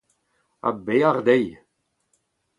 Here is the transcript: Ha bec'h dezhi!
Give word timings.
Ha 0.63 0.69
bec'h 0.85 1.19
dezhi! 1.25 1.51